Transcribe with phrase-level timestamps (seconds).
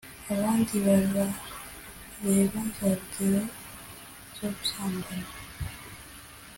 [0.33, 1.25] abandi barareba
[2.77, 3.41] za video
[4.35, 5.29] zo gusambana,